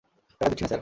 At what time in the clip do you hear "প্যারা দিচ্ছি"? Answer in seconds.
0.39-0.63